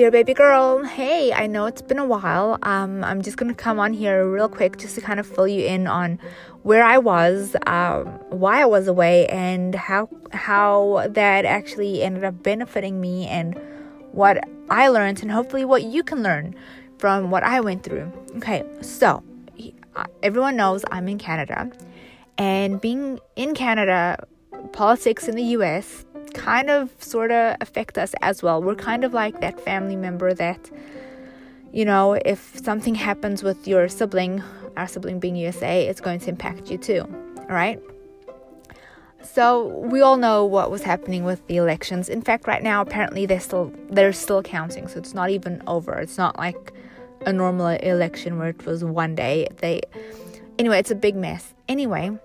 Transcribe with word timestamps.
Dear 0.00 0.10
baby 0.10 0.32
girl, 0.32 0.82
hey, 0.82 1.30
I 1.30 1.46
know 1.46 1.66
it's 1.66 1.82
been 1.82 1.98
a 1.98 2.06
while. 2.06 2.58
Um, 2.62 3.04
I'm 3.04 3.20
just 3.20 3.36
gonna 3.36 3.52
come 3.52 3.78
on 3.78 3.92
here 3.92 4.26
real 4.26 4.48
quick 4.48 4.78
just 4.78 4.94
to 4.94 5.02
kind 5.02 5.20
of 5.20 5.26
fill 5.26 5.46
you 5.46 5.62
in 5.62 5.86
on 5.86 6.18
where 6.62 6.82
I 6.82 6.96
was, 6.96 7.54
um, 7.66 8.06
why 8.30 8.62
I 8.62 8.64
was 8.64 8.88
away, 8.88 9.26
and 9.26 9.74
how 9.74 10.08
how 10.32 11.06
that 11.10 11.44
actually 11.44 12.02
ended 12.02 12.24
up 12.24 12.42
benefiting 12.42 12.98
me, 12.98 13.26
and 13.26 13.60
what 14.12 14.42
I 14.70 14.88
learned, 14.88 15.20
and 15.20 15.30
hopefully 15.30 15.66
what 15.66 15.82
you 15.82 16.02
can 16.02 16.22
learn 16.22 16.54
from 16.96 17.30
what 17.30 17.42
I 17.42 17.60
went 17.60 17.82
through. 17.82 18.10
Okay, 18.36 18.64
so 18.80 19.22
everyone 20.22 20.56
knows 20.56 20.82
I'm 20.90 21.10
in 21.10 21.18
Canada, 21.18 21.70
and 22.38 22.80
being 22.80 23.20
in 23.36 23.52
Canada, 23.52 24.26
politics 24.72 25.28
in 25.28 25.36
the 25.36 25.44
U.S 25.58 26.06
kind 26.34 26.70
of 26.70 26.90
sort 26.98 27.30
of 27.30 27.56
affect 27.60 27.98
us 27.98 28.14
as 28.22 28.42
well. 28.42 28.62
We're 28.62 28.74
kind 28.74 29.04
of 29.04 29.12
like 29.14 29.40
that 29.40 29.60
family 29.60 29.96
member 29.96 30.34
that, 30.34 30.70
you 31.72 31.84
know, 31.84 32.14
if 32.24 32.58
something 32.62 32.94
happens 32.94 33.42
with 33.42 33.66
your 33.68 33.88
sibling, 33.88 34.42
our 34.76 34.86
sibling 34.86 35.20
being 35.20 35.36
USA, 35.36 35.86
it's 35.86 36.00
going 36.00 36.20
to 36.20 36.28
impact 36.28 36.70
you 36.70 36.78
too. 36.78 37.02
All 37.38 37.56
right. 37.56 37.80
So 39.22 39.66
we 39.78 40.00
all 40.00 40.16
know 40.16 40.44
what 40.44 40.70
was 40.70 40.82
happening 40.82 41.24
with 41.24 41.46
the 41.46 41.56
elections. 41.56 42.08
In 42.08 42.22
fact, 42.22 42.46
right 42.46 42.62
now 42.62 42.80
apparently 42.80 43.26
they're 43.26 43.40
still 43.40 43.72
they're 43.90 44.12
still 44.12 44.42
counting, 44.42 44.88
so 44.88 44.98
it's 44.98 45.14
not 45.14 45.30
even 45.30 45.62
over. 45.66 45.92
It's 45.98 46.16
not 46.16 46.38
like 46.38 46.72
a 47.26 47.32
normal 47.32 47.68
election 47.68 48.38
where 48.38 48.48
it 48.48 48.64
was 48.64 48.82
one 48.82 49.14
day. 49.14 49.46
They 49.58 49.82
anyway, 50.58 50.78
it's 50.78 50.90
a 50.90 50.94
big 50.94 51.16
mess. 51.16 51.54
Anyway, 51.68 52.18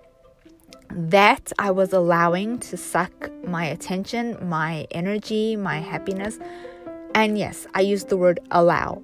that 0.89 1.51
I 1.59 1.71
was 1.71 1.93
allowing 1.93 2.59
to 2.59 2.77
suck 2.77 3.31
my 3.45 3.65
attention, 3.65 4.37
my 4.47 4.87
energy, 4.91 5.55
my 5.55 5.79
happiness. 5.79 6.39
And 7.13 7.37
yes, 7.37 7.67
I 7.73 7.81
used 7.81 8.09
the 8.09 8.17
word 8.17 8.39
allow. 8.51 9.01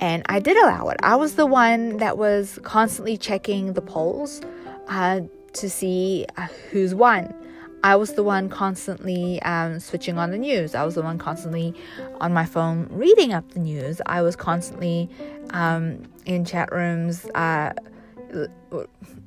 And 0.00 0.22
I 0.26 0.38
did 0.38 0.56
allow 0.56 0.88
it. 0.88 0.98
I 1.02 1.16
was 1.16 1.34
the 1.34 1.46
one 1.46 1.96
that 1.98 2.18
was 2.18 2.58
constantly 2.62 3.16
checking 3.16 3.72
the 3.72 3.82
polls 3.82 4.40
uh, 4.88 5.22
to 5.54 5.70
see 5.70 6.26
uh, 6.36 6.46
who's 6.70 6.94
won. 6.94 7.34
I 7.84 7.94
was 7.96 8.14
the 8.14 8.24
one 8.24 8.48
constantly 8.48 9.40
um, 9.42 9.78
switching 9.78 10.18
on 10.18 10.30
the 10.30 10.38
news. 10.38 10.74
I 10.74 10.84
was 10.84 10.96
the 10.96 11.02
one 11.02 11.18
constantly 11.18 11.74
on 12.20 12.32
my 12.32 12.44
phone 12.44 12.88
reading 12.90 13.32
up 13.32 13.48
the 13.52 13.60
news. 13.60 14.00
I 14.06 14.22
was 14.22 14.34
constantly 14.34 15.08
um, 15.50 16.02
in 16.26 16.44
chat 16.44 16.72
rooms. 16.72 17.24
Uh, 17.34 17.72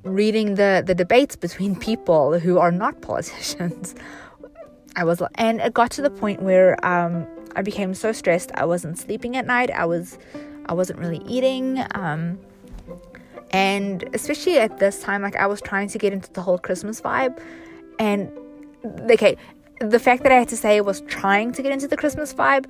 reading 0.03 0.55
the, 0.55 0.83
the 0.85 0.95
debates 0.95 1.35
between 1.35 1.75
people 1.75 2.39
who 2.39 2.59
are 2.59 2.71
not 2.71 3.01
politicians. 3.01 3.95
I 4.95 5.03
was, 5.05 5.21
and 5.35 5.61
it 5.61 5.73
got 5.73 5.91
to 5.91 6.01
the 6.01 6.09
point 6.09 6.41
where 6.41 6.83
um, 6.85 7.25
I 7.55 7.61
became 7.61 7.93
so 7.93 8.11
stressed. 8.11 8.51
I 8.55 8.65
wasn't 8.65 8.97
sleeping 8.97 9.37
at 9.37 9.45
night. 9.45 9.71
I 9.71 9.85
was, 9.85 10.17
I 10.65 10.73
wasn't 10.73 10.99
really 10.99 11.21
eating. 11.25 11.83
Um, 11.95 12.37
and 13.51 14.03
especially 14.13 14.57
at 14.57 14.79
this 14.79 15.01
time, 15.01 15.21
like 15.21 15.35
I 15.37 15.47
was 15.47 15.61
trying 15.61 15.87
to 15.89 15.97
get 15.97 16.11
into 16.11 16.31
the 16.33 16.41
whole 16.41 16.57
Christmas 16.57 16.99
vibe, 16.99 17.39
and 17.99 18.31
okay, 19.09 19.37
the 19.79 19.99
fact 19.99 20.23
that 20.23 20.31
I 20.31 20.35
had 20.35 20.49
to 20.49 20.57
say 20.57 20.77
I 20.77 20.81
was 20.81 21.01
trying 21.01 21.51
to 21.53 21.61
get 21.61 21.71
into 21.71 21.87
the 21.87 21.97
Christmas 21.97 22.33
vibe 22.33 22.65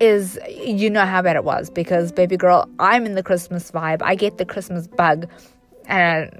is 0.00 0.38
you 0.48 0.90
know 0.90 1.06
how 1.06 1.22
bad 1.22 1.36
it 1.36 1.44
was 1.44 1.70
because 1.70 2.10
baby 2.10 2.36
girl 2.36 2.68
i'm 2.80 3.06
in 3.06 3.14
the 3.14 3.22
christmas 3.22 3.70
vibe 3.70 4.02
i 4.02 4.16
get 4.16 4.36
the 4.36 4.44
christmas 4.44 4.88
bug 4.88 5.28
and 5.92 6.30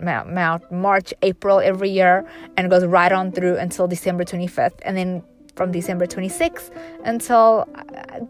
March, 0.71 1.13
April 1.21 1.61
every 1.61 1.91
year, 1.91 2.27
and 2.57 2.71
goes 2.71 2.87
right 2.87 3.13
on 3.13 3.31
through 3.31 3.59
until 3.59 3.87
December 3.87 4.25
25th, 4.25 4.81
and 4.83 4.97
then 4.97 5.23
from 5.55 5.71
December 5.71 6.07
26th 6.07 6.71
until 7.05 7.69
uh, 7.75 8.21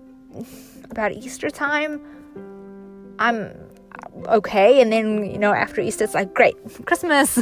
about 0.91 1.13
Easter 1.13 1.49
time, 1.49 2.01
I'm 3.21 3.53
okay, 4.27 4.83
and 4.83 4.93
then 4.93 5.25
you 5.25 5.39
know 5.39 5.53
after 5.53 5.81
Easter 5.81 6.03
it's 6.03 6.15
like 6.15 6.35
great 6.35 6.57
Christmas, 6.87 7.41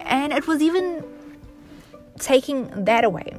and 0.00 0.32
it 0.32 0.46
was 0.46 0.62
even 0.62 1.04
taking 2.18 2.68
that 2.86 3.04
away. 3.04 3.36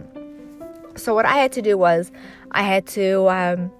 So 0.95 1.15
what 1.15 1.25
I 1.25 1.37
had 1.37 1.51
to 1.53 1.61
do 1.63 1.75
was 1.75 2.11
I 2.51 2.61
had 2.61 2.85
to 2.87 3.27
um, 3.29 3.71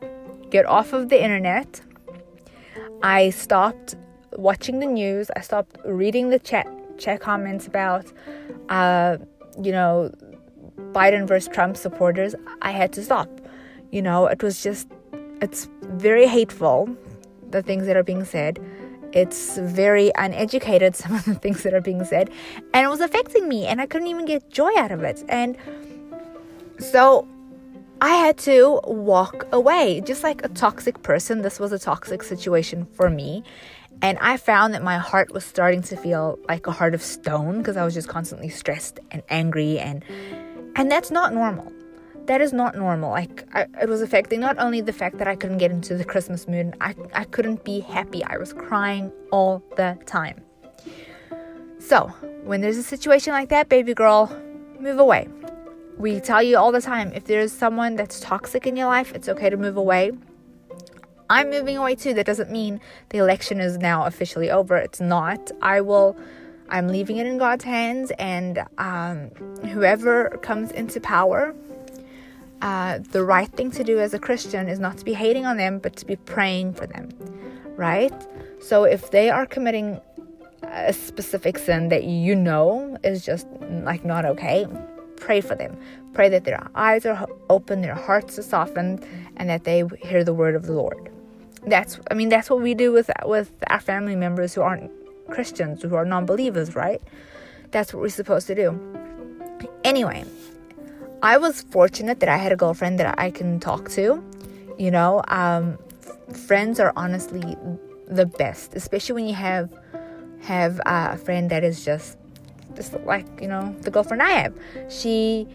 get 0.50 0.66
off 0.66 0.94
of 0.94 1.10
the 1.10 1.24
internet. 1.24 1.80
I 3.04 3.30
stopped 3.30 3.96
watching 4.38 4.80
the 4.80 4.86
news. 4.86 5.30
I 5.36 5.42
stopped 5.42 5.78
reading 5.86 6.30
the 6.30 6.40
chat 6.40 6.68
chat 6.98 7.22
comments 7.22 7.68
about, 7.68 8.06
uh, 8.70 9.18
you 9.62 9.72
know, 9.72 10.12
Biden 10.92 11.28
versus 11.28 11.50
Trump 11.54 11.78
supporters. 11.78 12.36
I 12.62 12.72
had 12.72 12.92
to 12.94 13.04
stop. 13.04 13.30
You 13.92 14.02
know, 14.02 14.26
it 14.28 14.44
was 14.44 14.64
just, 14.64 14.88
it's 15.42 15.70
very 15.84 16.28
hateful, 16.28 16.90
the 17.52 17.62
things 17.62 17.86
that 17.86 17.96
are 17.96 18.04
being 18.04 18.26
said. 18.26 18.60
It's 19.14 19.58
very 19.58 20.12
uneducated, 20.16 20.96
some 21.04 21.16
of 21.16 21.26
the 21.26 21.36
things 21.36 21.64
that 21.64 21.74
are 21.74 21.82
being 21.82 22.04
said. 22.04 22.30
And 22.74 22.86
it 22.86 22.90
was 22.90 23.02
affecting 23.02 23.48
me, 23.48 23.66
and 23.66 23.80
I 23.82 23.86
couldn't 23.86 24.08
even 24.08 24.26
get 24.26 24.50
joy 24.50 24.72
out 24.78 24.92
of 24.92 25.04
it. 25.04 25.24
And 25.30 25.58
so 26.80 27.28
I 28.02 28.16
had 28.16 28.38
to 28.40 28.80
walk 28.84 29.48
away. 29.52 30.02
Just 30.02 30.24
like 30.24 30.44
a 30.44 30.50
toxic 30.50 31.02
person, 31.04 31.42
this 31.42 31.60
was 31.60 31.72
a 31.72 31.80
toxic 31.80 32.22
situation 32.24 32.86
for 32.94 33.10
me. 33.10 33.44
And 34.02 34.18
I 34.20 34.38
found 34.38 34.74
that 34.74 34.84
my 34.84 34.98
heart 34.98 35.34
was 35.34 35.44
starting 35.44 35.82
to 35.84 35.96
feel 35.96 36.38
like 36.48 36.68
a 36.68 36.72
heart 36.72 36.94
of 36.94 37.02
stone 37.02 37.58
because 37.60 37.78
I 37.78 37.84
was 37.84 37.94
just 37.94 38.08
constantly 38.08 38.50
stressed 38.50 39.00
and 39.12 39.24
angry 39.30 39.80
and 39.80 40.04
and 40.76 40.92
that's 40.92 41.10
not 41.10 41.34
normal. 41.34 41.72
That 42.28 42.42
is 42.42 42.54
not 42.54 42.76
normal. 42.76 43.10
Like 43.10 43.48
I, 43.54 43.66
it 43.82 43.90
was 43.90 44.02
affecting 44.02 44.40
not 44.40 44.58
only 44.60 44.82
the 44.82 44.94
fact 44.94 45.18
that 45.18 45.28
I 45.28 45.36
couldn't 45.36 45.58
get 45.58 45.72
into 45.72 45.98
the 45.98 46.06
Christmas 46.06 46.48
mood, 46.48 46.76
I 46.80 46.94
I 47.14 47.24
couldn't 47.24 47.64
be 47.64 47.80
happy. 47.80 48.24
I 48.24 48.38
was 48.38 48.54
crying 48.54 49.12
all 49.32 49.64
the 49.76 49.98
time. 50.06 50.42
So, 51.80 52.08
when 52.44 52.62
there's 52.62 52.78
a 52.78 52.84
situation 52.84 53.34
like 53.34 53.50
that, 53.50 53.70
baby 53.70 53.94
girl, 53.94 54.30
move 54.80 55.00
away. 55.00 55.28
We 55.98 56.20
tell 56.20 56.44
you 56.44 56.58
all 56.58 56.72
the 56.72 56.82
time 56.82 57.12
if 57.14 57.26
there's 57.26 57.52
someone 57.52 57.96
that's 57.96 58.20
toxic 58.20 58.68
in 58.68 58.76
your 58.76 58.88
life, 58.88 59.14
it's 59.16 59.30
okay 59.30 59.50
to 59.50 59.58
move 59.58 59.78
away. 59.78 60.12
I'm 61.30 61.50
moving 61.50 61.78
away 61.78 61.96
too. 61.96 62.14
That 62.14 62.26
doesn't 62.26 62.52
mean 62.52 62.80
the 63.10 63.18
election 63.18 63.60
is 63.60 63.78
now 63.78 64.06
officially 64.06 64.50
over. 64.50 64.78
It's 64.78 65.02
not. 65.02 65.52
I 65.62 65.82
will. 65.82 66.18
I'm 66.70 66.88
leaving 66.90 67.18
it 67.18 67.26
in 67.26 67.38
God's 67.38 67.64
hands, 67.64 68.12
and 68.20 68.66
um, 68.78 69.30
whoever 69.70 70.38
comes 70.42 70.72
into 70.72 71.00
power, 71.00 71.56
uh, 72.62 73.00
the 73.12 73.24
right 73.24 73.50
thing 73.50 73.72
to 73.72 73.86
do 73.86 74.00
as 74.00 74.14
a 74.14 74.20
Christian 74.20 74.68
is 74.68 74.78
not 74.78 74.98
to 74.98 75.06
be 75.06 75.14
hating 75.14 75.46
on 75.46 75.56
them, 75.56 75.80
but 75.80 75.96
to 75.98 76.06
be 76.06 76.18
praying 76.18 76.74
for 76.74 76.86
them, 76.86 77.10
right? 77.78 78.14
So 78.60 78.84
if 78.84 79.12
they 79.12 79.30
are 79.30 79.46
committing 79.46 80.02
a 80.64 80.92
specific 80.92 81.58
sin 81.58 81.88
that 81.88 82.04
you 82.04 82.36
know 82.36 82.98
is 83.02 83.24
just 83.24 83.48
like 83.86 84.04
not 84.04 84.26
okay, 84.26 84.68
pray 85.16 85.40
for 85.40 85.56
them. 85.56 85.78
Pray 86.14 86.28
that 86.28 86.44
their 86.44 86.68
eyes 86.76 87.06
are 87.06 87.28
open, 87.50 87.82
their 87.82 87.96
hearts 87.96 88.38
are 88.38 88.44
softened, 88.44 89.06
and 89.38 89.50
that 89.50 89.64
they 89.64 89.84
hear 90.02 90.26
the 90.26 90.34
word 90.34 90.56
of 90.56 90.66
the 90.66 90.74
Lord 90.74 91.12
that's 91.68 92.00
I 92.10 92.14
mean 92.14 92.30
that's 92.30 92.50
what 92.50 92.62
we 92.62 92.74
do 92.74 92.92
with 92.92 93.10
with 93.26 93.52
our 93.68 93.80
family 93.80 94.16
members 94.16 94.54
who 94.54 94.62
aren't 94.62 94.92
Christians, 95.30 95.82
who 95.82 95.96
are 95.96 96.06
non-believers, 96.06 96.76
right? 96.76 97.02
That's 97.72 97.94
what 97.94 98.02
we're 98.02 98.10
supposed 98.10 98.48
to 98.48 98.56
do. 98.56 98.80
Anyway, 99.84 100.24
I 101.22 101.38
was 101.38 101.64
fortunate 101.64 102.20
that 102.22 102.30
I 102.30 102.38
had 102.38 102.52
a 102.52 102.56
girlfriend 102.56 103.00
that 103.00 103.20
I 103.20 103.32
can 103.32 103.60
talk 103.60 103.90
to. 103.92 104.24
You 104.78 104.92
know, 104.92 105.24
um, 105.28 105.78
friends 106.34 106.80
are 106.80 106.94
honestly 106.96 107.58
the 108.08 108.26
best, 108.26 108.74
especially 108.76 109.16
when 109.16 109.28
you 109.28 109.36
have 109.36 109.70
have 110.42 110.80
a 110.86 111.18
friend 111.18 111.50
that 111.50 111.64
is 111.64 111.84
just 111.84 112.18
just 112.76 112.94
like 113.02 113.26
you 113.42 113.48
know 113.48 113.76
the 113.82 113.92
girlfriend 113.92 114.22
I 114.22 114.30
have. 114.30 114.54
She 114.90 115.48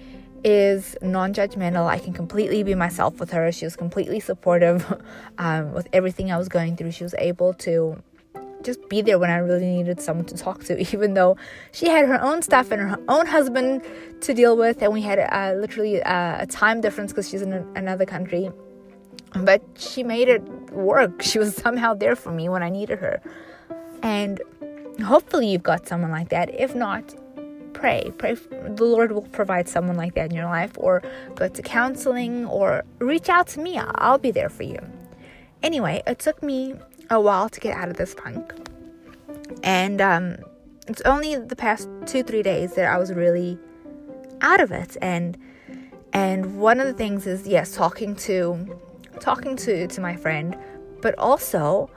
is 0.44 0.96
non 1.02 1.32
judgmental. 1.32 1.86
I 1.86 1.98
can 1.98 2.12
completely 2.12 2.62
be 2.62 2.74
myself 2.74 3.20
with 3.20 3.30
her. 3.30 3.50
She 3.52 3.64
was 3.64 3.76
completely 3.76 4.20
supportive 4.20 4.84
um, 5.38 5.72
with 5.72 5.88
everything 5.92 6.32
I 6.32 6.38
was 6.38 6.48
going 6.48 6.76
through. 6.76 6.92
She 6.92 7.04
was 7.04 7.14
able 7.18 7.54
to 7.54 8.02
just 8.62 8.88
be 8.88 9.02
there 9.02 9.18
when 9.18 9.30
I 9.30 9.38
really 9.38 9.66
needed 9.66 10.00
someone 10.00 10.26
to 10.26 10.36
talk 10.36 10.64
to, 10.64 10.80
even 10.92 11.14
though 11.14 11.36
she 11.72 11.88
had 11.88 12.06
her 12.06 12.20
own 12.20 12.42
stuff 12.42 12.70
and 12.70 12.80
her 12.80 12.98
own 13.08 13.26
husband 13.26 13.82
to 14.22 14.34
deal 14.34 14.56
with, 14.56 14.82
and 14.82 14.92
we 14.92 15.02
had 15.02 15.18
uh, 15.18 15.54
literally 15.58 16.02
uh, 16.02 16.42
a 16.42 16.46
time 16.46 16.80
difference 16.80 17.12
because 17.12 17.28
she's 17.28 17.42
in 17.42 17.52
a, 17.52 17.66
another 17.74 18.06
country. 18.06 18.50
But 19.34 19.62
she 19.76 20.02
made 20.02 20.28
it 20.28 20.42
work. 20.72 21.22
She 21.22 21.38
was 21.38 21.56
somehow 21.66 21.94
there 21.94 22.16
for 22.16 22.30
me 22.32 22.48
when 22.48 22.62
I 22.62 22.68
needed 22.68 22.98
her. 22.98 23.20
And 24.02 24.40
hopefully, 25.04 25.48
you've 25.48 25.62
got 25.62 25.86
someone 25.86 26.10
like 26.10 26.28
that. 26.30 26.52
If 26.52 26.74
not, 26.74 27.14
pray. 27.82 28.12
Pray 28.16 28.34
the 28.34 28.84
Lord 28.84 29.10
will 29.10 29.28
provide 29.40 29.68
someone 29.68 29.96
like 29.96 30.14
that 30.14 30.30
in 30.30 30.36
your 30.36 30.46
life, 30.46 30.72
or 30.76 31.02
go 31.34 31.48
to 31.48 31.62
counseling, 31.62 32.46
or 32.46 32.84
reach 33.00 33.28
out 33.28 33.48
to 33.48 33.60
me. 33.60 33.76
I'll 33.76 34.18
be 34.18 34.30
there 34.30 34.48
for 34.48 34.62
you. 34.62 34.78
Anyway, 35.64 36.02
it 36.06 36.20
took 36.20 36.42
me 36.42 36.74
a 37.10 37.20
while 37.20 37.48
to 37.48 37.58
get 37.58 37.76
out 37.76 37.88
of 37.88 37.96
this 37.96 38.14
funk, 38.14 38.54
and 39.64 40.00
um, 40.00 40.36
it's 40.86 41.02
only 41.02 41.34
the 41.36 41.56
past 41.56 41.88
two 42.06 42.22
three 42.22 42.42
days 42.42 42.74
that 42.76 42.86
I 42.86 42.98
was 42.98 43.12
really 43.12 43.58
out 44.40 44.60
of 44.60 44.70
it. 44.70 44.96
And 45.02 45.36
and 46.12 46.60
one 46.60 46.78
of 46.78 46.86
the 46.86 46.94
things 46.94 47.26
is 47.26 47.48
yes, 47.48 47.74
talking 47.74 48.14
to 48.28 48.78
talking 49.18 49.56
to, 49.56 49.88
to 49.88 50.00
my 50.00 50.14
friend, 50.16 50.56
but 51.00 51.18
also 51.18 51.90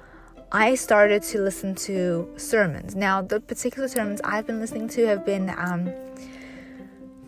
I 0.56 0.76
started 0.76 1.22
to 1.24 1.42
listen 1.42 1.76
to 1.90 2.32
sermons. 2.38 2.96
Now, 2.96 3.22
the 3.22 3.42
particular 3.42 3.90
sermons 3.90 4.22
I've 4.24 4.48
been 4.48 4.62
listening 4.62 4.88
to 4.88 5.06
have 5.06 5.26
been 5.26 5.50
um, 5.50 5.92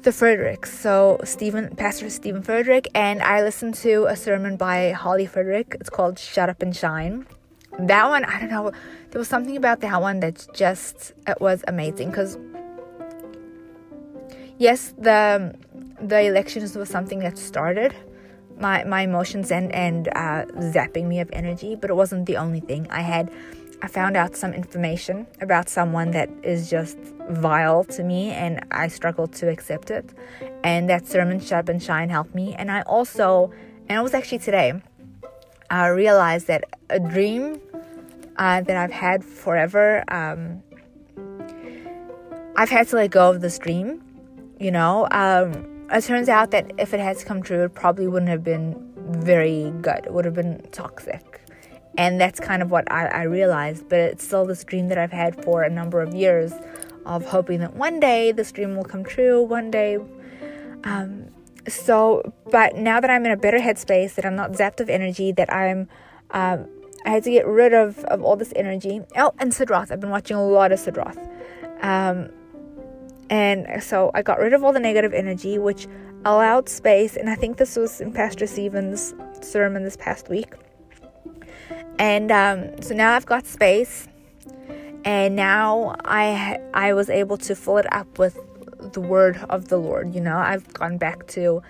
the 0.04 0.12
Furticks. 0.12 0.68
So, 0.68 1.20
Stephen, 1.26 1.76
Pastor 1.76 2.10
Steven 2.10 2.42
Furtick, 2.42 2.88
and 2.96 3.22
I 3.22 3.42
listened 3.42 3.74
to 3.84 4.06
a 4.06 4.16
sermon 4.16 4.56
by 4.56 4.92
Holly 4.92 5.28
Furtick. 5.28 5.76
It's 5.76 5.90
called 5.90 6.18
Shut 6.18 6.48
Up 6.48 6.62
and 6.62 6.74
Shine. 6.74 7.28
That 7.78 8.08
one, 8.08 8.24
I 8.24 8.40
don't 8.40 8.50
know, 8.50 8.72
there 9.12 9.20
was 9.20 9.28
something 9.28 9.58
about 9.58 9.82
that 9.82 10.02
one 10.02 10.22
that 10.22 10.48
just 10.54 11.12
it 11.28 11.42
was 11.42 11.66
amazing 11.68 12.12
because 12.12 12.38
yes, 14.58 14.94
the 14.98 15.54
the 16.00 16.22
elections 16.22 16.78
was 16.78 16.88
something 16.88 17.20
that 17.20 17.38
started 17.38 17.94
my 18.60 18.84
my 18.84 19.02
emotions 19.02 19.52
and 19.52 19.72
and 19.72 20.08
uh, 20.10 20.46
zapping 20.74 21.06
me 21.06 21.20
of 21.20 21.30
energy, 21.34 21.76
but 21.76 21.90
it 21.90 21.96
wasn't 21.96 22.26
the 22.26 22.38
only 22.38 22.60
thing. 22.60 22.88
I 22.90 23.02
had 23.02 23.32
I 23.82 23.88
found 23.88 24.18
out 24.18 24.36
some 24.36 24.54
information 24.54 25.28
about 25.40 25.70
someone 25.70 26.12
that 26.12 26.30
is 26.42 26.70
just 26.70 26.98
vile 27.30 27.84
to 27.84 28.04
me, 28.04 28.32
and 28.32 28.66
I 28.72 28.88
struggled 28.88 29.34
to 29.34 29.50
accept 29.50 29.92
it. 29.92 30.10
And 30.64 30.90
that 30.90 31.06
sermon, 31.06 31.40
Shut 31.40 31.70
and 31.70 31.82
Shine, 31.82 32.10
helped 32.10 32.34
me. 32.34 32.56
And 32.56 32.72
I 32.72 32.82
also, 32.82 33.52
and 33.88 34.00
it 34.00 34.02
was 34.02 34.16
actually 34.16 34.40
today, 34.40 34.74
I 35.70 35.88
realized 35.88 36.48
that 36.48 36.64
a 36.90 37.00
dream 37.00 37.60
uh, 38.38 38.62
that 38.62 38.78
I've 38.78 38.92
had 38.92 39.24
forever, 39.24 40.04
um, 40.08 40.64
I've 42.56 42.70
had 42.70 42.88
to 42.88 42.96
let 42.96 43.12
go 43.12 43.30
of 43.30 43.42
this 43.42 43.60
dream. 43.60 44.02
You 44.60 44.72
know, 44.72 45.08
um, 45.12 45.77
it 45.92 46.04
turns 46.04 46.30
out 46.30 46.52
that 46.52 46.72
if 46.78 46.94
it 46.94 47.00
had 47.00 47.18
come 47.26 47.42
true, 47.42 47.64
it 47.64 47.74
probably 47.74 48.08
wouldn't 48.08 48.30
have 48.30 48.44
been 48.44 48.94
very 48.98 49.72
good. 49.82 50.06
It 50.06 50.14
would 50.14 50.26
have 50.26 50.34
been 50.34 50.62
toxic. 50.72 51.42
And 51.98 52.22
that's 52.22 52.40
kind 52.40 52.62
of 52.62 52.70
what 52.70 52.92
I, 52.92 53.08
I 53.08 53.24
realized. 53.24 53.90
But 53.90 54.00
it's 54.00 54.24
still 54.24 54.46
this 54.46 54.64
dream 54.64 54.90
that 54.90 54.98
I've 54.98 55.12
had 55.12 55.44
for 55.44 55.64
a 55.64 55.70
number 55.70 56.02
of 56.02 56.14
years 56.14 56.54
of 57.06 57.26
hoping 57.26 57.60
that 57.62 57.76
one 57.76 58.00
day 58.00 58.32
this 58.32 58.52
dream 58.52 58.76
will 58.76 58.84
come 58.84 59.04
true. 59.04 59.42
One 59.42 59.72
day. 59.72 59.98
Um, 60.84 61.30
so, 61.68 62.34
but 62.52 62.76
now 62.76 63.00
that 63.00 63.10
I'm 63.10 63.26
in 63.26 63.32
a 63.32 63.38
better 63.38 63.60
headspace, 63.60 64.16
that 64.16 64.26
I'm 64.26 64.36
not 64.36 64.52
zapped 64.54 64.80
of 64.80 64.90
energy, 64.90 65.32
that 65.34 65.52
I'm. 65.52 65.88
Um, 66.32 66.68
I 67.06 67.12
had 67.12 67.24
to 67.24 67.32
get 67.32 67.48
rid 67.48 67.74
of, 67.74 68.00
of 68.06 68.22
all 68.22 68.36
this 68.36 68.52
energy. 68.56 69.02
Oh, 69.16 69.34
and 69.40 69.54
Sid 69.54 69.70
Roth. 69.70 69.92
I've 69.94 70.02
been 70.02 70.10
watching 70.10 70.36
a 70.36 70.46
lot 70.46 70.74
of 70.74 70.80
Sid 70.80 70.98
Roth. 70.98 71.18
Um, 71.82 72.32
and 73.30 73.84
so 73.84 74.12
I 74.14 74.22
got 74.22 74.40
rid 74.40 74.54
of 74.54 74.64
all 74.64 74.74
the 74.74 74.80
negative 74.80 75.14
energy, 75.14 75.58
which 75.58 75.88
allowed 76.26 76.70
space. 76.70 77.16
And 77.16 77.30
I 77.30 77.36
think 77.36 77.58
this 77.58 77.76
was 77.76 78.02
in 78.02 78.12
Pastor 78.14 78.48
Steven's 78.48 79.14
sermon 79.42 79.84
this 79.84 79.98
past 79.98 80.30
week. 80.30 80.54
And 82.00 82.32
um, 82.32 82.82
so 82.82 82.94
now 82.94 83.16
I've 83.16 83.26
got 83.26 83.46
space, 83.46 84.08
and 85.04 85.36
now 85.36 85.96
I 86.06 86.60
I 86.74 86.94
was 86.94 87.10
able 87.10 87.38
to 87.38 87.56
fill 87.56 87.78
it 87.78 87.92
up 87.92 88.20
with 88.20 88.38
the 88.94 89.02
word 89.02 89.38
of 89.50 89.70
the 89.70 89.78
Lord. 89.78 90.14
You 90.14 90.22
know, 90.22 90.38
I've 90.38 90.72
gone 90.74 90.98
back 90.98 91.26
to 91.30 91.62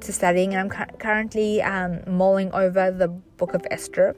to 0.00 0.12
studying, 0.12 0.52
and 0.52 0.60
I'm 0.60 0.68
cu- 0.68 0.96
currently 0.98 1.62
um, 1.62 2.00
mulling 2.08 2.52
over 2.52 2.90
the 2.90 3.06
book 3.06 3.54
of 3.54 3.64
Esther, 3.70 4.16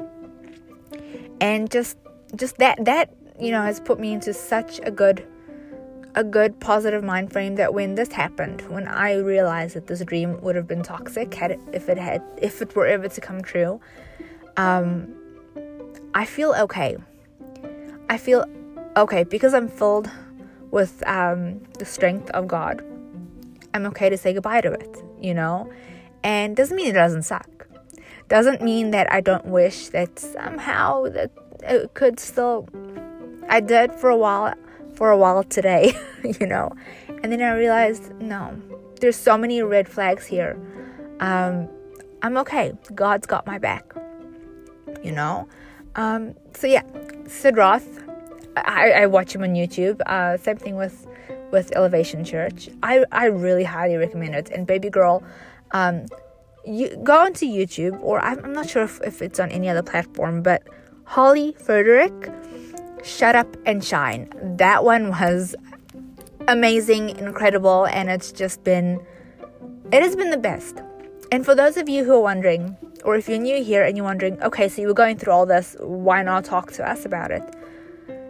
and 1.43 1.71
just 1.71 1.99
just 2.37 2.57
that 2.57 2.83
that 2.87 3.15
you 3.39 3.51
know 3.51 3.61
has 3.63 3.81
put 3.81 4.01
me 4.01 4.15
into 4.15 4.33
such 4.33 4.81
a 4.85 4.91
good 4.91 5.27
a 6.15 6.25
good 6.25 6.59
positive 6.61 7.05
mind 7.05 7.33
frame 7.33 7.55
that 7.57 7.73
when 7.73 7.95
this 7.95 8.13
happened, 8.13 8.63
when 8.69 8.89
I 8.89 9.17
realized 9.17 9.77
that 9.77 9.87
this 9.87 10.05
dream 10.05 10.41
would 10.41 10.57
have 10.57 10.67
been 10.67 10.83
toxic, 10.83 11.33
had 11.35 11.53
it, 11.53 11.61
if 11.73 11.89
it 11.89 11.99
had 11.99 12.23
if 12.37 12.61
it 12.61 12.75
were 12.75 12.87
ever 12.87 13.09
to 13.09 13.21
come 13.21 13.43
true, 13.43 13.81
um, 14.57 15.15
I 16.15 16.25
feel 16.25 16.55
okay. 16.59 16.97
I 18.09 18.19
feel 18.19 18.45
okay 18.97 19.25
because 19.25 19.55
I'm 19.55 19.69
filled 19.69 20.11
with 20.71 21.07
um, 21.07 21.61
the 21.79 21.85
strength 21.85 22.31
of 22.31 22.49
God. 22.49 22.83
I'm 23.73 23.87
okay 23.87 24.09
to 24.09 24.17
say 24.17 24.33
goodbye 24.33 24.63
to 24.63 24.73
it, 24.73 25.03
you 25.21 25.35
know, 25.35 25.71
and 26.25 26.57
doesn't 26.57 26.77
mean 26.77 26.89
it 26.89 26.93
doesn't 26.93 27.23
suck. 27.23 27.69
Doesn't 28.29 28.63
mean 28.63 28.91
that 28.91 29.13
I 29.13 29.21
don't 29.21 29.47
wish 29.47 29.89
that 29.89 30.19
somehow 30.19 31.05
that 31.11 31.31
it 31.63 31.95
could 31.95 32.19
still. 32.19 32.69
I 33.49 33.61
did 33.61 33.93
for 33.93 34.11
a 34.11 34.17
while 34.17 34.55
for 35.01 35.11
a 35.11 35.17
while 35.17 35.43
today, 35.43 35.95
you 36.41 36.47
know. 36.47 36.71
And 37.23 37.33
then 37.33 37.41
I 37.41 37.55
realized, 37.55 38.13
no, 38.21 38.55
there's 39.01 39.17
so 39.17 39.39
many 39.39 39.63
red 39.63 39.89
flags 39.89 40.27
here. 40.27 40.61
Um, 41.21 41.71
I'm 42.21 42.37
okay. 42.37 42.75
God's 42.95 43.27
got 43.27 43.47
my 43.47 43.57
back, 43.57 43.95
you 45.03 45.11
know. 45.11 45.49
Um, 45.95 46.35
so 46.55 46.67
yeah, 46.67 46.83
Sid 47.27 47.57
Roth, 47.57 47.89
I, 48.59 48.91
I 48.91 49.07
watch 49.07 49.35
him 49.35 49.43
on 49.43 49.55
YouTube. 49.55 50.03
Uh, 50.05 50.37
same 50.37 50.59
thing 50.59 50.77
with 50.77 51.07
with 51.51 51.75
Elevation 51.75 52.23
Church. 52.23 52.69
I 52.83 53.07
I 53.11 53.25
really 53.25 53.65
highly 53.65 53.97
recommend 53.97 54.35
it. 54.35 54.51
And 54.51 54.67
baby 54.67 54.91
girl, 54.91 55.23
um, 55.71 56.09
you 56.67 56.95
go 57.03 57.21
onto 57.21 57.47
YouTube 57.47 57.99
or 58.03 58.21
I'm, 58.21 58.45
I'm 58.45 58.53
not 58.53 58.69
sure 58.69 58.83
if, 58.83 59.01
if 59.01 59.23
it's 59.23 59.41
on 59.41 59.51
any 59.51 59.71
other 59.71 59.83
platform, 59.83 60.43
but 60.43 60.63
Holly 61.05 61.57
Frederick 61.59 62.13
Shut 63.05 63.35
Up 63.35 63.57
and 63.67 63.85
Shine. 63.85 64.31
That 64.59 64.85
one 64.85 65.11
was 65.11 65.55
amazing, 66.49 67.11
incredible, 67.19 67.87
and 67.87 68.11
it's 68.11 68.33
just 68.33 68.65
been, 68.65 69.01
it 69.93 70.03
has 70.03 70.17
been 70.17 70.31
the 70.31 70.37
best. 70.37 70.83
And 71.33 71.45
for 71.45 71.55
those 71.55 71.77
of 71.77 71.89
you 71.89 72.05
who 72.05 72.15
are 72.15 72.21
wondering, 72.21 72.77
or 73.05 73.17
if 73.17 73.29
you're 73.29 73.39
new 73.39 73.63
here 73.63 73.85
and 73.85 73.97
you're 73.97 74.05
wondering, 74.05 74.43
okay, 74.43 74.69
so 74.69 74.83
you 74.83 74.89
were 74.89 74.95
going 74.95 75.17
through 75.17 75.33
all 75.33 75.47
this, 75.47 75.77
why 75.81 76.23
not 76.23 76.45
talk 76.45 76.73
to 76.73 76.89
us 76.89 77.05
about 77.05 77.31
it? 77.31 77.43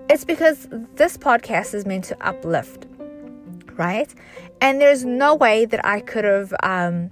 It's 0.08 0.25
because 0.25 0.69
this 0.96 1.17
podcast 1.17 1.75
is 1.75 1.87
meant 1.87 2.05
to 2.05 2.26
uplift, 2.26 2.87
right? 3.76 4.12
And 4.61 4.81
there's 4.81 5.05
no 5.05 5.34
way 5.34 5.64
that 5.64 5.84
I 5.84 6.00
could 6.00 6.25
have 6.25 6.52
um, 6.62 7.11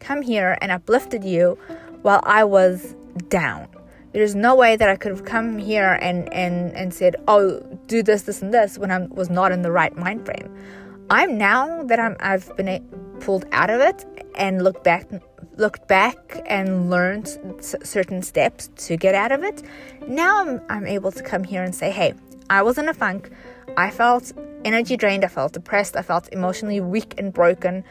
come 0.00 0.22
here 0.22 0.58
and 0.60 0.72
uplifted 0.72 1.24
you 1.24 1.58
while 2.02 2.20
I 2.24 2.44
was 2.44 2.96
down 3.28 3.68
there's 4.16 4.34
no 4.34 4.54
way 4.54 4.76
that 4.76 4.88
I 4.88 4.96
could 4.96 5.12
have 5.12 5.26
come 5.26 5.58
here 5.58 5.98
and, 6.00 6.32
and, 6.32 6.74
and 6.74 6.94
said, 6.94 7.16
oh, 7.28 7.60
do 7.86 8.02
this, 8.02 8.22
this, 8.22 8.40
and 8.40 8.54
this 8.54 8.78
when 8.78 8.90
I 8.90 9.00
was 9.10 9.28
not 9.28 9.52
in 9.52 9.60
the 9.60 9.70
right 9.70 9.94
mind 9.94 10.24
frame. 10.24 10.56
I'm 11.10 11.36
now 11.36 11.82
that 11.82 12.00
I'm 12.00 12.16
I've 12.18 12.56
been 12.56 12.82
pulled 13.20 13.44
out 13.52 13.68
of 13.68 13.82
it 13.82 14.06
and 14.34 14.64
looked 14.64 14.82
back 14.82 15.06
looked 15.58 15.86
back 15.86 16.40
and 16.46 16.88
learned 16.88 17.28
certain 17.60 18.22
steps 18.22 18.70
to 18.86 18.96
get 18.96 19.14
out 19.14 19.32
of 19.32 19.44
it. 19.44 19.62
Now 20.08 20.40
I'm 20.40 20.62
I'm 20.70 20.86
able 20.86 21.12
to 21.12 21.22
come 21.22 21.44
here 21.44 21.62
and 21.62 21.74
say, 21.74 21.90
hey, 21.90 22.14
I 22.48 22.62
was 22.62 22.78
in 22.78 22.88
a 22.88 22.94
funk. 22.94 23.30
I 23.76 23.90
felt 23.90 24.32
energy 24.64 24.96
drained. 24.96 25.26
I 25.26 25.28
felt 25.28 25.52
depressed. 25.52 25.94
I 25.94 26.00
felt 26.00 26.30
emotionally 26.32 26.80
weak 26.80 27.14
and 27.18 27.34
broken. 27.34 27.84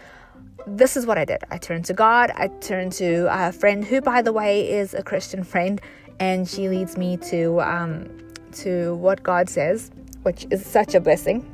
This 0.66 0.98
is 0.98 1.06
what 1.06 1.20
I 1.20 1.26
did. 1.26 1.44
I 1.52 1.60
turned 1.60 1.86
to 1.86 1.94
God. 1.94 2.32
I 2.36 2.48
turned 2.48 2.94
to 2.94 3.28
a 3.30 3.52
friend 3.52 3.86
who, 3.86 4.02
by 4.02 4.24
the 4.24 4.34
way, 4.34 4.68
is 4.68 4.96
a 4.96 5.04
Christian 5.04 5.44
friend 5.44 5.80
and 6.20 6.48
she 6.48 6.70
leads 6.70 6.98
me 6.98 7.18
to 7.18 7.62
um, 7.62 8.10
to 8.54 8.96
what 8.96 9.24
God 9.24 9.50
says, 9.50 9.92
which 10.24 10.48
is 10.52 10.66
such 10.66 10.96
a 10.96 11.00
blessing, 11.00 11.46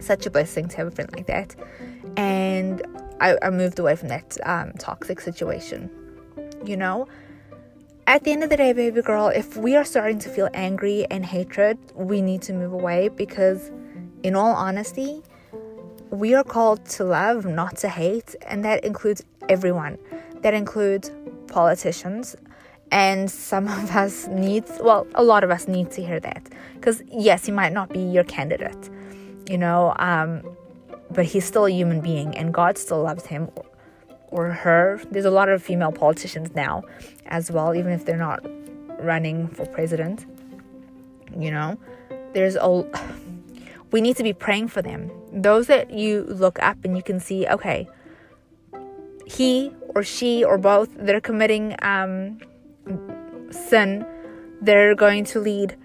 such 0.00 0.26
a 0.26 0.30
blessing 0.30 0.68
to 0.68 0.76
have 0.78 0.86
a 0.88 0.90
friend 0.90 1.10
like 1.12 1.26
that. 1.26 1.54
And 2.16 2.82
I, 3.20 3.36
I 3.42 3.50
moved 3.50 3.78
away 3.78 3.96
from 3.96 4.08
that 4.08 4.36
um, 4.44 4.72
toxic 4.78 5.20
situation. 5.20 5.90
You 6.64 6.76
know, 6.76 7.06
at 8.06 8.24
the 8.24 8.32
end 8.32 8.42
of 8.42 8.50
the 8.50 8.56
day, 8.56 8.72
baby 8.72 9.02
girl, 9.02 9.28
if 9.28 9.56
we 9.56 9.76
are 9.76 9.84
starting 9.84 10.18
to 10.20 10.28
feel 10.28 10.48
angry 10.54 11.06
and 11.10 11.24
hatred, 11.24 11.78
we 11.94 12.22
need 12.22 12.42
to 12.42 12.52
move 12.52 12.72
away 12.72 13.08
because, 13.08 13.70
in 14.22 14.34
all 14.34 14.54
honesty, 14.54 15.22
we 16.10 16.34
are 16.34 16.44
called 16.44 16.84
to 16.86 17.04
love, 17.04 17.44
not 17.44 17.76
to 17.78 17.88
hate, 17.88 18.34
and 18.46 18.64
that 18.64 18.84
includes 18.84 19.24
everyone. 19.48 19.98
That 20.42 20.54
includes 20.54 21.10
politicians, 21.48 22.36
and 22.90 23.30
some 23.30 23.66
of 23.68 23.90
us 23.96 24.26
need 24.28 24.64
well 24.80 25.06
a 25.14 25.22
lot 25.22 25.44
of 25.44 25.50
us 25.50 25.68
need 25.68 25.90
to 25.92 26.02
hear 26.02 26.20
that. 26.20 26.48
Because 26.74 27.02
yes 27.10 27.46
he 27.46 27.52
might 27.52 27.72
not 27.72 27.92
be 27.92 28.00
your 28.00 28.24
candidate 28.24 28.90
you 29.48 29.58
know 29.58 29.94
um, 29.98 30.42
but 31.10 31.24
he's 31.24 31.44
still 31.44 31.66
a 31.66 31.70
human 31.70 32.00
being 32.00 32.36
and 32.36 32.52
god 32.52 32.78
still 32.78 33.02
loves 33.02 33.26
him 33.26 33.48
or, 33.56 33.66
or 34.28 34.50
her. 34.50 35.00
There's 35.10 35.24
a 35.24 35.30
lot 35.30 35.48
of 35.48 35.62
female 35.62 35.92
politicians 35.92 36.54
now 36.54 36.82
as 37.26 37.50
well 37.50 37.74
even 37.74 37.92
if 37.92 38.04
they're 38.04 38.16
not 38.16 38.44
running 39.02 39.48
for 39.48 39.66
president 39.66 40.26
you 41.36 41.50
know. 41.50 41.78
There's 42.32 42.56
a 42.56 42.84
we 43.92 44.00
need 44.00 44.16
to 44.16 44.22
be 44.22 44.32
praying 44.32 44.68
for 44.68 44.82
them. 44.82 45.10
Those 45.32 45.66
that 45.68 45.90
you 45.90 46.24
look 46.24 46.58
up 46.62 46.84
and 46.84 46.96
you 46.96 47.02
can 47.02 47.20
see 47.20 47.46
okay 47.46 47.88
he 49.26 49.72
or 49.88 50.04
she 50.04 50.44
or 50.44 50.56
both 50.56 50.88
they're 50.96 51.20
committing 51.20 51.74
um, 51.82 52.38
sin, 53.50 54.06
they're 54.60 54.94
going 54.94 55.24
to 55.24 55.40
lead 55.40 55.76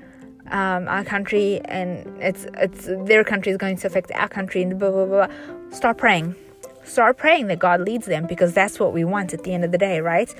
um, 0.51 0.87
our 0.87 1.03
country, 1.03 1.61
and 1.65 2.05
it's 2.21 2.45
it's 2.55 2.85
their 3.05 3.23
country 3.23 3.51
is 3.51 3.57
going 3.57 3.77
to 3.77 3.87
affect 3.87 4.11
our 4.11 4.27
country, 4.27 4.61
and 4.63 4.79
blah 4.79 4.91
blah 4.91 5.05
blah. 5.05 5.27
Start 5.71 5.97
praying, 5.97 6.35
start 6.83 7.17
praying 7.17 7.47
that 7.47 7.59
God 7.59 7.81
leads 7.81 8.05
them 8.05 8.27
because 8.27 8.53
that's 8.53 8.79
what 8.79 8.93
we 8.93 9.03
want 9.03 9.33
at 9.33 9.43
the 9.43 9.53
end 9.53 9.63
of 9.63 9.71
the 9.71 9.77
day, 9.77 10.01
right? 10.01 10.33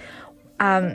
um, 0.61 0.91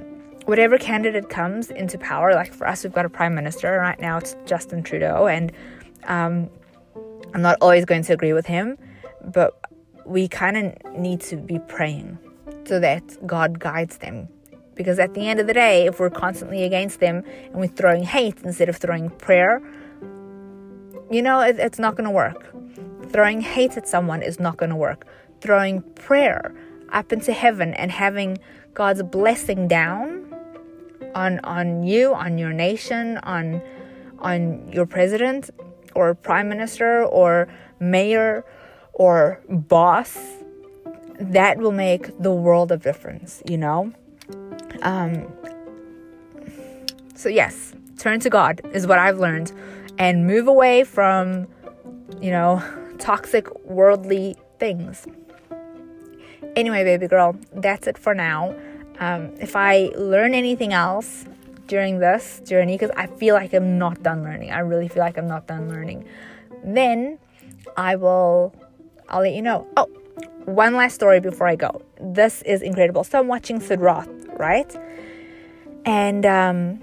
whatever 0.47 0.79
candidate 0.79 1.29
comes 1.29 1.71
into 1.71 1.99
power, 1.99 2.33
like 2.33 2.55
for 2.55 2.67
us, 2.67 2.85
we've 2.85 2.93
got 2.93 3.05
a 3.05 3.11
prime 3.11 3.35
minister 3.35 3.79
right 3.79 4.01
now. 4.01 4.17
It's 4.17 4.37
Justin 4.47 4.83
Trudeau, 4.83 5.27
and 5.27 5.53
um, 6.05 6.49
I'm 7.35 7.43
not 7.43 7.59
always 7.61 7.85
going 7.85 8.05
to 8.05 8.13
agree 8.15 8.33
with 8.33 8.47
him, 8.47 8.79
but 9.25 9.59
we 10.07 10.29
kind 10.29 10.57
of 10.57 10.95
need 10.97 11.21
to 11.23 11.37
be 11.37 11.59
praying 11.59 12.17
so 12.65 12.79
that 12.79 13.03
God 13.27 13.59
guides 13.59 13.99
them. 13.99 14.29
Because 14.77 14.99
at 14.99 15.15
the 15.15 15.27
end 15.27 15.41
of 15.41 15.47
the 15.47 15.55
day, 15.55 15.87
if 15.87 15.99
we're 15.99 16.11
constantly 16.11 16.63
against 16.63 17.01
them 17.01 17.25
and 17.47 17.57
we're 17.57 17.67
throwing 17.67 18.05
hate 18.05 18.43
instead 18.45 18.69
of 18.69 18.77
throwing 18.77 19.11
prayer, 19.11 19.61
you 21.11 21.23
know, 21.23 21.41
it, 21.41 21.59
it's 21.59 21.79
not 21.79 21.97
going 21.97 22.05
to 22.05 22.11
work. 22.11 22.55
Throwing 23.11 23.41
hate 23.41 23.77
at 23.77 23.89
someone 23.89 24.23
is 24.23 24.39
not 24.39 24.57
going 24.59 24.71
to 24.71 24.77
work. 24.77 25.07
Throwing 25.41 25.83
prayer 25.83 26.55
up 26.93 27.13
into 27.13 27.33
heaven 27.33 27.75
and 27.75 27.91
having 27.91 28.39
God's 28.75 29.03
blessing 29.03 29.67
down 29.67 30.35
on 31.15 31.41
on 31.41 31.83
you, 31.83 32.15
on 32.15 32.39
your 32.39 32.53
nation, 32.53 33.19
on 33.19 33.63
on 34.19 34.71
your 34.73 34.87
president 34.87 35.51
or 35.95 36.15
prime 36.15 36.49
minister 36.49 37.05
or 37.05 37.49
mayor 37.81 38.45
or 38.93 39.41
boss, 39.49 40.19
that 41.19 41.59
will 41.59 41.73
make 41.73 42.11
the 42.23 42.33
world 42.33 42.71
of 42.73 42.83
difference, 42.83 43.43
you 43.47 43.57
know? 43.57 43.93
Um, 44.87 45.27
so, 47.17 47.29
yes, 47.29 47.75
turn 47.99 48.21
to 48.21 48.31
God 48.31 48.61
is 48.73 48.87
what 48.87 49.01
I've 49.01 49.19
learned 49.19 49.53
and 49.99 50.27
move 50.27 50.47
away 50.47 50.85
from, 50.85 51.49
you 52.23 52.31
know, 52.31 52.63
toxic 52.99 53.53
worldly 53.65 54.37
things. 54.61 55.07
Anyway, 56.55 56.85
baby 56.85 57.09
girl, 57.09 57.37
that's 57.53 57.89
it 57.89 57.99
for 57.99 58.15
now. 58.15 58.55
Um, 59.01 59.35
if 59.41 59.57
I 59.57 59.91
learn 59.97 60.35
anything 60.35 60.73
else 60.73 61.25
during 61.67 61.99
this 61.99 62.41
journey, 62.45 62.79
because 62.79 62.95
I 62.97 63.09
feel 63.09 63.35
like 63.35 63.53
I'm 63.55 63.79
not 63.79 64.05
done 64.05 64.23
learning, 64.23 64.53
I 64.53 64.61
really 64.61 64.87
feel 64.87 65.03
like 65.03 65.19
I'm 65.19 65.27
not 65.27 65.49
done 65.49 65.69
learning, 65.69 66.05
then 66.63 67.19
I 67.77 67.97
will, 67.97 68.55
I'll 69.09 69.23
let 69.23 69.35
you 69.35 69.43
know. 69.43 69.67
Oh, 69.77 69.87
one 70.45 70.77
last 70.77 70.95
story 70.95 71.19
before 71.19 71.49
I 71.49 71.57
go. 71.57 71.83
This 72.01 72.43
is 72.43 72.63
incredible. 72.63 73.03
So 73.03 73.19
I'm 73.19 73.27
watching 73.27 73.61
Sid 73.61 73.81
Roth, 73.81 74.09
right? 74.39 74.75
And 75.85 76.27
um, 76.27 76.81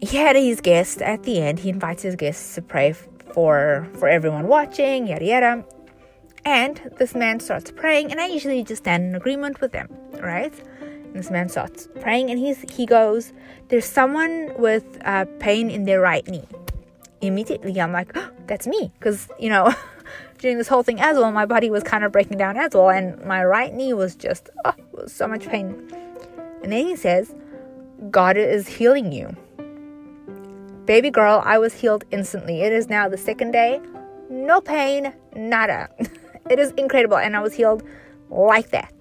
he 0.00 0.16
had 0.16 0.36
his 0.36 0.60
guest 0.60 1.02
at 1.02 1.22
the 1.22 1.40
end. 1.40 1.60
He 1.60 1.68
invites 1.68 2.02
his 2.02 2.16
guests 2.16 2.54
to 2.54 2.62
pray 2.62 2.92
for 3.32 3.86
for 3.94 4.08
everyone 4.08 4.48
watching, 4.48 5.06
yada 5.06 5.24
yada. 5.24 5.64
And 6.44 6.80
this 6.98 7.14
man 7.14 7.40
starts 7.40 7.70
praying, 7.70 8.10
and 8.10 8.20
I 8.20 8.26
usually 8.26 8.62
just 8.64 8.82
stand 8.82 9.04
in 9.04 9.14
agreement 9.14 9.60
with 9.60 9.72
them, 9.72 9.88
right? 10.20 10.52
And 10.80 11.14
this 11.14 11.30
man 11.30 11.48
starts 11.48 11.88
praying, 12.00 12.30
and 12.30 12.38
he's 12.38 12.60
he 12.70 12.86
goes, 12.86 13.32
"There's 13.68 13.84
someone 13.84 14.52
with 14.58 14.84
uh, 15.04 15.26
pain 15.40 15.70
in 15.70 15.84
their 15.84 16.00
right 16.00 16.26
knee." 16.26 16.46
Immediately, 17.20 17.80
I'm 17.80 17.92
like, 17.92 18.12
oh, 18.16 18.30
"That's 18.46 18.66
me," 18.66 18.92
because 18.98 19.28
you 19.38 19.50
know. 19.50 19.74
during 20.38 20.56
this 20.56 20.68
whole 20.68 20.84
thing 20.84 21.00
as 21.00 21.16
well, 21.16 21.32
my 21.32 21.44
body 21.44 21.68
was 21.68 21.82
kind 21.82 22.04
of 22.04 22.12
breaking 22.12 22.38
down 22.38 22.56
as 22.56 22.72
well, 22.72 22.90
and 22.90 23.20
my 23.24 23.44
right 23.44 23.74
knee 23.74 23.92
was 23.92 24.14
just 24.14 24.48
oh, 24.64 24.72
was 24.92 25.12
so 25.12 25.26
much 25.26 25.46
pain. 25.48 25.74
And 26.68 26.74
then 26.74 26.86
he 26.86 26.96
says, 26.96 27.34
God 28.10 28.36
is 28.36 28.68
healing 28.68 29.10
you. 29.10 29.34
Baby 30.84 31.10
girl, 31.10 31.40
I 31.42 31.56
was 31.56 31.72
healed 31.72 32.04
instantly. 32.10 32.60
It 32.60 32.74
is 32.74 32.90
now 32.90 33.08
the 33.08 33.16
second 33.16 33.52
day. 33.52 33.80
No 34.28 34.60
pain, 34.60 35.14
nada. 35.34 35.88
it 36.50 36.58
is 36.58 36.72
incredible. 36.72 37.16
And 37.16 37.34
I 37.34 37.40
was 37.40 37.54
healed 37.54 37.82
like 38.28 38.68
that, 38.72 38.92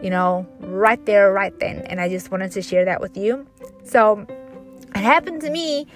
you 0.00 0.10
know, 0.10 0.46
right 0.60 1.04
there, 1.06 1.32
right 1.32 1.58
then. 1.58 1.78
And 1.86 2.00
I 2.00 2.08
just 2.08 2.30
wanted 2.30 2.52
to 2.52 2.62
share 2.62 2.84
that 2.84 3.00
with 3.00 3.16
you. 3.16 3.48
So 3.82 4.24
it 4.94 5.00
happened 5.00 5.40
to 5.40 5.50
me. 5.50 5.88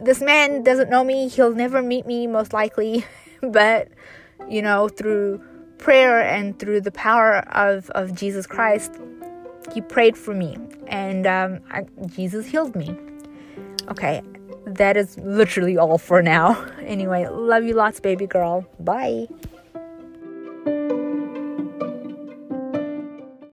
This 0.00 0.20
man 0.20 0.64
doesn't 0.64 0.90
know 0.90 1.04
me. 1.04 1.28
He'll 1.28 1.54
never 1.54 1.80
meet 1.80 2.06
me, 2.06 2.26
most 2.26 2.52
likely. 2.52 3.04
but, 3.40 3.86
you 4.48 4.62
know, 4.62 4.88
through 4.88 5.40
prayer 5.78 6.20
and 6.20 6.58
through 6.58 6.80
the 6.80 6.90
power 6.90 7.36
of, 7.54 7.88
of 7.90 8.16
Jesus 8.16 8.48
Christ, 8.48 8.90
he 9.72 9.80
prayed 9.80 10.16
for 10.16 10.34
me. 10.34 10.56
And 10.88 11.26
um, 11.26 11.60
I, 11.70 11.84
Jesus 12.06 12.46
healed 12.46 12.74
me. 12.76 12.96
Okay, 13.88 14.22
that 14.66 14.96
is 14.96 15.18
literally 15.18 15.76
all 15.76 15.98
for 15.98 16.22
now. 16.22 16.64
Anyway, 16.86 17.26
love 17.26 17.64
you 17.64 17.74
lots, 17.74 17.98
baby 17.98 18.28
girl. 18.28 18.64
Bye. 18.78 19.26